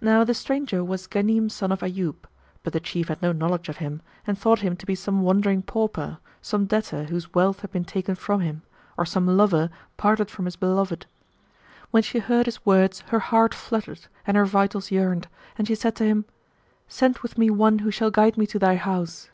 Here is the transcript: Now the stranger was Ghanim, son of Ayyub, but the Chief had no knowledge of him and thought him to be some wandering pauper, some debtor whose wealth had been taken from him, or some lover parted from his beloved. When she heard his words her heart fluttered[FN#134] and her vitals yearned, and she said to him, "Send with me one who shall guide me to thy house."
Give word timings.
Now 0.00 0.22
the 0.22 0.34
stranger 0.34 0.84
was 0.84 1.08
Ghanim, 1.08 1.50
son 1.50 1.72
of 1.72 1.80
Ayyub, 1.82 2.28
but 2.62 2.72
the 2.72 2.78
Chief 2.78 3.08
had 3.08 3.20
no 3.20 3.32
knowledge 3.32 3.68
of 3.68 3.78
him 3.78 4.02
and 4.24 4.38
thought 4.38 4.60
him 4.60 4.76
to 4.76 4.86
be 4.86 4.94
some 4.94 5.22
wandering 5.22 5.62
pauper, 5.62 6.18
some 6.40 6.66
debtor 6.66 7.06
whose 7.06 7.34
wealth 7.34 7.62
had 7.62 7.72
been 7.72 7.84
taken 7.84 8.14
from 8.14 8.40
him, 8.40 8.62
or 8.96 9.04
some 9.04 9.26
lover 9.26 9.68
parted 9.96 10.30
from 10.30 10.44
his 10.44 10.54
beloved. 10.54 11.06
When 11.90 12.04
she 12.04 12.20
heard 12.20 12.46
his 12.46 12.64
words 12.64 13.00
her 13.08 13.18
heart 13.18 13.50
fluttered[FN#134] 13.52 14.06
and 14.28 14.36
her 14.36 14.46
vitals 14.46 14.92
yearned, 14.92 15.26
and 15.56 15.66
she 15.66 15.74
said 15.74 15.96
to 15.96 16.04
him, 16.04 16.24
"Send 16.86 17.18
with 17.18 17.36
me 17.36 17.50
one 17.50 17.80
who 17.80 17.90
shall 17.90 18.12
guide 18.12 18.38
me 18.38 18.46
to 18.46 18.60
thy 18.60 18.76
house." 18.76 19.28